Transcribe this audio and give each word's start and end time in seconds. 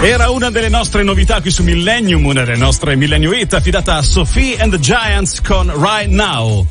Era 0.00 0.30
una 0.30 0.48
delle 0.50 0.68
nostre 0.68 1.02
novità 1.02 1.40
qui 1.40 1.50
su 1.50 1.64
Millennium, 1.64 2.24
una 2.24 2.44
delle 2.44 2.56
nostre 2.56 2.94
Millennium 2.94 3.34
Hit 3.34 3.54
affidata 3.54 3.96
a 3.96 4.02
Sophie 4.02 4.56
and 4.56 4.70
the 4.70 4.78
Giants 4.78 5.40
con 5.40 5.72
Right 5.74 6.08
Now. 6.08 6.64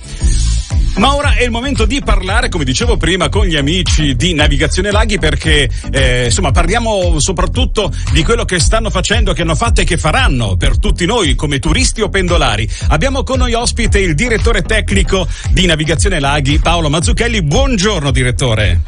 Ma 0.95 1.13
ora 1.13 1.35
è 1.35 1.43
il 1.43 1.51
momento 1.51 1.85
di 1.85 2.01
parlare, 2.01 2.47
come 2.47 2.63
dicevo 2.63 2.95
prima, 2.95 3.27
con 3.27 3.45
gli 3.45 3.57
amici 3.57 4.15
di 4.15 4.33
Navigazione 4.33 4.91
Laghi 4.91 5.19
perché 5.19 5.69
eh, 5.91 6.25
insomma 6.25 6.51
parliamo 6.51 7.19
soprattutto 7.19 7.93
di 8.13 8.23
quello 8.23 8.45
che 8.45 8.59
stanno 8.59 8.89
facendo, 8.89 9.33
che 9.33 9.41
hanno 9.41 9.55
fatto 9.55 9.81
e 9.81 9.83
che 9.83 9.97
faranno 9.97 10.55
per 10.55 10.79
tutti 10.79 11.05
noi 11.05 11.35
come 11.35 11.59
turisti 11.59 12.01
o 12.01 12.09
pendolari. 12.09 12.67
Abbiamo 12.87 13.23
con 13.23 13.39
noi 13.39 13.53
ospite 13.53 13.99
il 13.99 14.15
direttore 14.15 14.63
tecnico 14.63 15.27
di 15.51 15.65
Navigazione 15.65 16.21
Laghi, 16.21 16.59
Paolo 16.59 16.89
Mazzucchelli. 16.89 17.43
Buongiorno 17.43 18.09
direttore. 18.09 18.81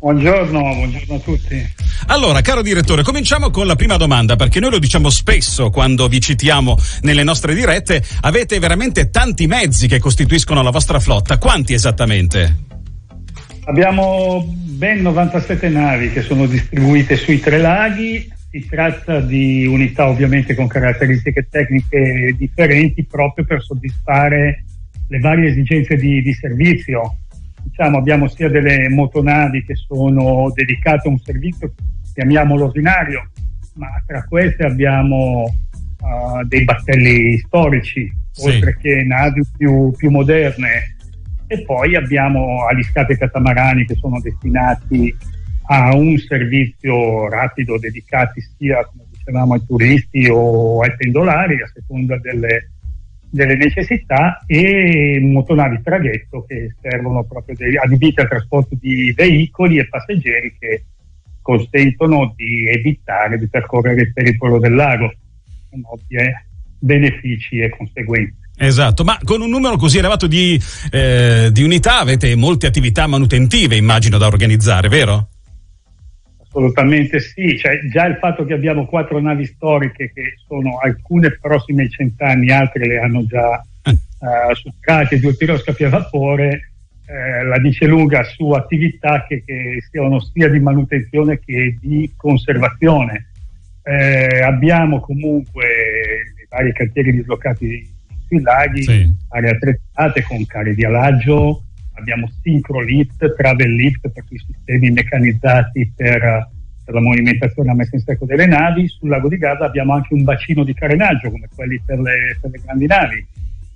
Buongiorno, 0.00 0.60
buongiorno 0.60 1.14
a 1.14 1.18
tutti. 1.18 1.72
Allora, 2.10 2.40
caro 2.40 2.60
direttore, 2.60 3.04
cominciamo 3.04 3.50
con 3.50 3.68
la 3.68 3.76
prima 3.76 3.96
domanda, 3.96 4.34
perché 4.34 4.58
noi 4.58 4.70
lo 4.70 4.80
diciamo 4.80 5.10
spesso 5.10 5.70
quando 5.70 6.08
vi 6.08 6.20
citiamo 6.20 6.76
nelle 7.02 7.22
nostre 7.22 7.54
dirette, 7.54 8.02
avete 8.22 8.58
veramente 8.58 9.10
tanti 9.10 9.46
mezzi 9.46 9.86
che 9.86 10.00
costituiscono 10.00 10.60
la 10.60 10.70
vostra 10.70 10.98
flotta. 10.98 11.38
Quanti 11.38 11.72
esattamente? 11.72 12.64
Abbiamo 13.66 14.44
ben 14.44 15.02
97 15.02 15.68
navi 15.68 16.10
che 16.10 16.22
sono 16.22 16.46
distribuite 16.46 17.14
sui 17.14 17.38
tre 17.38 17.58
laghi. 17.58 18.28
Si 18.50 18.66
tratta 18.68 19.20
di 19.20 19.64
unità 19.66 20.08
ovviamente 20.08 20.56
con 20.56 20.66
caratteristiche 20.66 21.46
tecniche 21.48 22.34
differenti 22.36 23.04
proprio 23.04 23.44
per 23.44 23.62
soddisfare 23.62 24.64
le 25.06 25.18
varie 25.20 25.50
esigenze 25.50 25.94
di, 25.94 26.20
di 26.22 26.34
servizio 26.34 27.18
diciamo, 27.62 27.98
abbiamo 27.98 28.28
sia 28.28 28.48
delle 28.48 28.88
motonavi 28.88 29.64
che 29.64 29.74
sono 29.74 30.50
dedicate 30.54 31.08
a 31.08 31.10
un 31.10 31.18
servizio, 31.18 31.72
chiamiamolo 32.12 32.66
ordinario, 32.66 33.30
ma 33.74 33.88
tra 34.06 34.24
queste 34.24 34.64
abbiamo 34.64 35.44
uh, 35.44 36.44
dei 36.46 36.64
battelli 36.64 37.38
storici, 37.38 38.12
sì. 38.30 38.48
oltre 38.48 38.76
che 38.76 39.02
navi 39.04 39.42
più, 39.56 39.92
più, 39.96 40.10
moderne. 40.10 40.96
E 41.46 41.62
poi 41.62 41.96
abbiamo 41.96 42.66
aliscate 42.66 43.16
catamarani 43.16 43.84
che 43.84 43.96
sono 43.96 44.20
destinati 44.20 45.16
a 45.66 45.94
un 45.94 46.16
servizio 46.18 47.28
rapido, 47.28 47.78
dedicati 47.78 48.40
sia, 48.56 48.84
come 48.84 49.04
dicevamo, 49.10 49.54
ai 49.54 49.64
turisti 49.66 50.28
o 50.30 50.80
ai 50.80 50.94
pendolari, 50.96 51.60
a 51.60 51.70
seconda 51.72 52.18
delle, 52.18 52.70
delle 53.30 53.56
necessità 53.56 54.42
e 54.46 55.20
motonavi 55.20 55.80
traghetto 55.82 56.44
che 56.46 56.74
servono 56.80 57.24
proprio 57.24 57.54
dei, 57.56 57.76
adibite 57.76 58.22
al 58.22 58.28
trasporto 58.28 58.76
di 58.80 59.12
veicoli 59.12 59.78
e 59.78 59.88
passeggeri 59.88 60.56
che 60.58 60.84
consentono 61.50 62.32
di 62.36 62.68
evitare 62.68 63.36
di 63.36 63.48
percorrere 63.48 64.02
il 64.02 64.12
pericolo 64.12 64.60
del 64.60 64.74
lago 64.74 65.12
con 65.68 65.80
ovvi 65.84 66.16
benefici 66.78 67.58
e 67.58 67.70
conseguenze. 67.70 68.36
Esatto, 68.56 69.02
ma 69.04 69.18
con 69.24 69.40
un 69.40 69.50
numero 69.50 69.76
così 69.76 69.98
elevato 69.98 70.26
di, 70.26 70.60
eh, 70.92 71.48
di 71.50 71.62
unità 71.62 71.98
avete 71.98 72.36
molte 72.36 72.66
attività 72.66 73.06
manutentive, 73.06 73.74
immagino, 73.74 74.16
da 74.16 74.26
organizzare, 74.26 74.88
vero? 74.88 75.28
Assolutamente 76.42 77.20
sì, 77.20 77.58
cioè, 77.58 77.80
già 77.90 78.06
il 78.06 78.18
fatto 78.20 78.44
che 78.44 78.52
abbiamo 78.52 78.86
quattro 78.86 79.20
navi 79.20 79.46
storiche 79.46 80.12
che 80.12 80.34
sono 80.46 80.78
alcune 80.78 81.36
prossime 81.40 81.82
ai 81.82 81.90
cent'anni, 81.90 82.50
altre 82.50 82.86
le 82.86 83.00
hanno 83.00 83.24
già 83.24 83.62
uh, 83.84 84.54
superate, 84.54 85.20
due 85.20 85.34
piroscafi 85.34 85.84
a 85.84 85.88
vapore, 85.88 86.69
eh, 87.10 87.42
la 87.42 87.58
dice 87.58 87.86
lunga 87.86 88.22
su 88.22 88.50
attività 88.50 89.24
che, 89.26 89.42
che, 89.44 89.82
siano 89.90 90.20
sia 90.20 90.48
di 90.48 90.60
manutenzione 90.60 91.40
che 91.40 91.76
di 91.80 92.12
conservazione. 92.16 93.30
Eh, 93.82 94.42
abbiamo 94.42 95.00
comunque 95.00 95.64
i 96.40 96.46
vari 96.48 96.72
cantieri 96.72 97.10
dislocati 97.10 97.84
sui 98.28 98.40
laghi, 98.40 98.82
sì. 98.84 99.12
aree 99.30 99.50
attrezzate 99.50 100.22
con 100.22 100.46
cari 100.46 100.72
di 100.72 100.84
alaggio, 100.84 101.64
abbiamo 101.94 102.30
sincro 102.42 102.80
lift, 102.80 103.34
travel 103.34 103.74
lift, 103.74 104.08
per 104.08 104.24
cui 104.24 104.38
sistemi 104.38 104.90
meccanizzati 104.90 105.92
per, 105.96 106.48
per 106.84 106.94
la 106.94 107.00
movimentazione 107.00 107.72
e 107.72 107.74
messa 107.74 107.96
in 107.96 108.02
secco 108.02 108.24
delle 108.24 108.46
navi. 108.46 108.86
Sul 108.86 109.08
lago 109.08 109.26
di 109.26 109.36
Garda 109.36 109.66
abbiamo 109.66 109.94
anche 109.94 110.14
un 110.14 110.22
bacino 110.22 110.62
di 110.62 110.74
carenaggio, 110.74 111.28
come 111.28 111.48
quelli 111.52 111.82
per 111.84 111.98
le, 111.98 112.38
per 112.40 112.52
le 112.52 112.60
grandi 112.64 112.86
navi, 112.86 113.26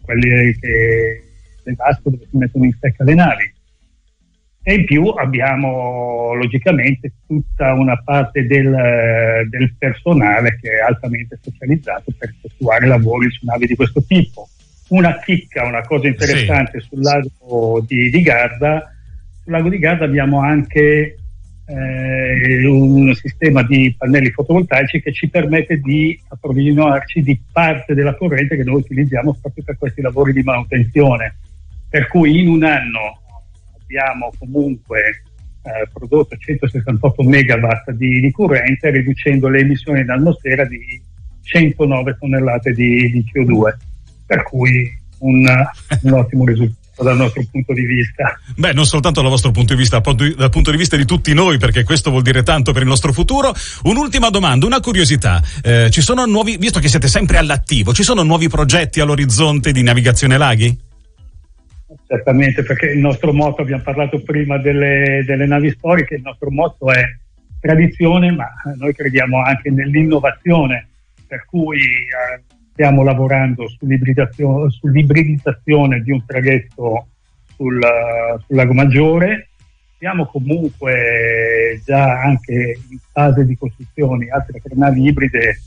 quelli 0.02 0.56
che 0.60 1.22
le 1.64 1.74
vasche 1.74 2.10
dove 2.10 2.26
si 2.30 2.36
mettono 2.36 2.64
in 2.64 2.76
secca 2.78 3.04
le 3.04 3.14
navi. 3.14 3.52
E 4.66 4.74
in 4.74 4.84
più 4.86 5.08
abbiamo 5.08 6.32
logicamente 6.34 7.12
tutta 7.26 7.74
una 7.74 8.00
parte 8.02 8.46
del, 8.46 9.46
del 9.50 9.74
personale 9.76 10.58
che 10.58 10.70
è 10.70 10.80
altamente 10.80 11.38
specializzato 11.40 12.12
per 12.16 12.30
effettuare 12.30 12.86
lavori 12.86 13.30
su 13.30 13.44
navi 13.44 13.66
di 13.66 13.74
questo 13.74 14.02
tipo 14.02 14.48
una 14.88 15.18
chicca, 15.18 15.64
una 15.64 15.82
cosa 15.82 16.08
interessante 16.08 16.80
sì. 16.80 16.88
sul 16.88 17.00
lago 17.00 17.82
di, 17.86 18.10
di, 18.10 18.22
Garda. 18.22 18.92
Sul 19.42 19.52
lago 19.52 19.68
di 19.68 19.78
Garda 19.78 20.04
abbiamo 20.04 20.40
anche 20.40 21.16
eh, 21.66 22.66
un 22.66 23.14
sistema 23.14 23.62
di 23.62 23.94
pannelli 23.96 24.30
fotovoltaici 24.30 25.00
che 25.00 25.12
ci 25.12 25.28
permette 25.28 25.78
di 25.78 26.18
approvvigionarci 26.28 27.22
di 27.22 27.40
parte 27.50 27.94
della 27.94 28.14
corrente 28.14 28.56
che 28.56 28.64
noi 28.64 28.76
utilizziamo 28.76 29.36
proprio 29.40 29.64
per 29.64 29.78
questi 29.78 30.02
lavori 30.02 30.32
di 30.32 30.42
manutenzione. 30.42 31.36
Per 31.94 32.08
cui 32.08 32.40
in 32.40 32.48
un 32.48 32.64
anno 32.64 33.22
abbiamo 33.80 34.32
comunque 34.36 35.22
eh, 35.62 35.88
prodotto 35.92 36.36
168 36.36 37.22
megawatt 37.22 37.92
di, 37.92 38.18
di, 38.18 38.32
corrente 38.32 38.90
riducendo 38.90 39.48
le 39.48 39.60
emissioni 39.60 40.00
in 40.00 40.10
atmosfera 40.10 40.64
di 40.64 41.00
109 41.42 42.16
tonnellate 42.18 42.72
di, 42.72 43.12
di 43.12 43.24
CO2 43.32 43.76
per 44.26 44.42
cui 44.42 44.92
un, 45.18 45.46
un 46.00 46.12
ottimo 46.12 46.44
risultato 46.44 47.04
dal 47.04 47.16
nostro 47.16 47.44
punto 47.48 47.72
di 47.72 47.84
vista. 47.84 48.40
Beh, 48.56 48.72
non 48.72 48.86
soltanto 48.86 49.20
dal 49.20 49.30
vostro 49.30 49.52
punto 49.52 49.74
di 49.74 49.78
vista, 49.78 50.00
dal 50.00 50.50
punto 50.50 50.72
di 50.72 50.76
vista 50.76 50.96
di 50.96 51.04
tutti 51.04 51.32
noi, 51.32 51.58
perché 51.58 51.84
questo 51.84 52.10
vuol 52.10 52.22
dire 52.22 52.42
tanto 52.42 52.72
per 52.72 52.82
il 52.82 52.88
nostro 52.88 53.12
futuro. 53.12 53.54
Un'ultima 53.84 54.30
domanda, 54.30 54.66
una 54.66 54.80
curiosità. 54.80 55.40
Eh, 55.62 55.90
ci 55.92 56.00
sono 56.00 56.26
nuovi, 56.26 56.56
visto 56.56 56.80
che 56.80 56.88
siete 56.88 57.06
sempre 57.06 57.36
all'attivo, 57.36 57.94
ci 57.94 58.02
sono 58.02 58.24
nuovi 58.24 58.48
progetti 58.48 58.98
all'orizzonte 58.98 59.70
di 59.70 59.84
navigazione 59.84 60.36
laghi? 60.36 60.92
Certamente, 62.14 62.62
perché 62.62 62.90
il 62.90 63.00
nostro 63.00 63.32
motto, 63.32 63.62
abbiamo 63.62 63.82
parlato 63.82 64.22
prima 64.22 64.56
delle, 64.58 65.24
delle 65.26 65.46
navi 65.46 65.70
storiche, 65.70 66.14
il 66.14 66.22
nostro 66.22 66.48
motto 66.48 66.92
è 66.92 67.02
tradizione, 67.58 68.30
ma 68.30 68.46
noi 68.76 68.94
crediamo 68.94 69.42
anche 69.42 69.68
nell'innovazione, 69.72 70.90
per 71.26 71.44
cui 71.44 71.80
eh, 71.80 72.42
stiamo 72.70 73.02
lavorando 73.02 73.66
sull'ibridizzazione, 73.68 74.70
sull'ibridizzazione 74.70 76.02
di 76.02 76.12
un 76.12 76.24
traghetto 76.24 77.08
sul, 77.56 77.80
sul, 78.46 78.56
Lago 78.56 78.74
Maggiore. 78.74 79.48
Siamo 79.98 80.26
comunque 80.26 81.80
già 81.84 82.20
anche 82.20 82.78
in 82.90 82.98
fase 83.10 83.44
di 83.44 83.56
costruzione 83.56 84.28
altre 84.28 84.60
tre 84.60 84.74
navi 84.76 85.06
ibride 85.06 85.58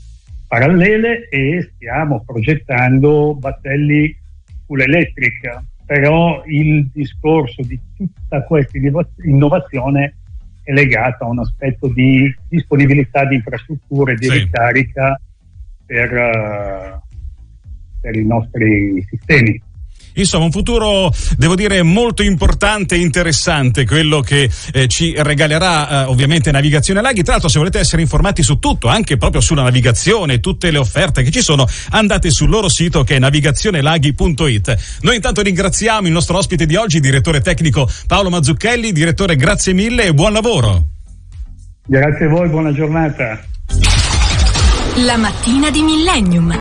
parallele 0.46 1.28
e 1.28 1.70
stiamo 1.74 2.24
progettando 2.24 3.34
battelli 3.34 4.16
full 4.64 4.80
electric. 4.80 5.76
Però 5.88 6.42
il 6.44 6.90
discorso 6.92 7.62
di 7.62 7.80
tutta 7.96 8.42
questa 8.42 8.76
innovazione 9.24 10.16
è 10.62 10.72
legato 10.74 11.24
a 11.24 11.28
un 11.28 11.38
aspetto 11.38 11.88
di 11.88 12.30
disponibilità 12.46 13.24
di 13.24 13.36
infrastrutture 13.36 14.14
di 14.16 14.26
sì. 14.26 14.38
ricarica 14.40 15.18
per, 15.86 16.12
uh, 16.12 17.16
per 18.02 18.16
i 18.16 18.26
nostri 18.26 19.02
sistemi. 19.08 19.62
Insomma, 20.20 20.44
un 20.44 20.50
futuro, 20.50 21.12
devo 21.36 21.54
dire, 21.54 21.82
molto 21.82 22.22
importante 22.22 22.94
e 22.94 22.98
interessante, 22.98 23.84
quello 23.86 24.20
che 24.20 24.50
eh, 24.72 24.88
ci 24.88 25.14
regalerà 25.16 26.04
eh, 26.04 26.04
ovviamente 26.06 26.50
Navigazione 26.50 27.00
Laghi. 27.00 27.22
Tra 27.22 27.32
l'altro, 27.32 27.48
se 27.48 27.58
volete 27.58 27.78
essere 27.78 28.02
informati 28.02 28.42
su 28.42 28.58
tutto, 28.58 28.88
anche 28.88 29.16
proprio 29.16 29.40
sulla 29.40 29.62
navigazione, 29.62 30.40
tutte 30.40 30.70
le 30.70 30.78
offerte 30.78 31.22
che 31.22 31.30
ci 31.30 31.40
sono, 31.40 31.66
andate 31.90 32.30
sul 32.30 32.48
loro 32.48 32.68
sito 32.68 33.04
che 33.04 33.16
è 33.16 33.18
navigazionelaghi.it. 33.18 34.98
Noi 35.02 35.14
intanto 35.14 35.42
ringraziamo 35.42 36.06
il 36.06 36.12
nostro 36.12 36.36
ospite 36.36 36.66
di 36.66 36.76
oggi, 36.76 37.00
direttore 37.00 37.40
tecnico 37.40 37.88
Paolo 38.06 38.30
Mazzucchelli. 38.30 38.92
Direttore, 38.92 39.36
grazie 39.36 39.72
mille 39.72 40.04
e 40.04 40.14
buon 40.14 40.32
lavoro. 40.32 40.84
Grazie 41.86 42.26
a 42.26 42.28
voi, 42.28 42.48
buona 42.48 42.72
giornata. 42.72 43.40
La 45.04 45.16
mattina 45.16 45.70
di 45.70 45.82
Millennium. 45.82 46.52